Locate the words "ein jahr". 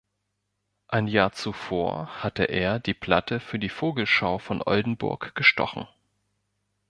0.87-1.31